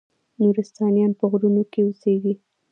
نورستانیان 0.41 1.11
په 1.19 1.25
غرونو 1.31 1.63
کې 1.71 1.79
اوسیږي؟ 1.83 2.33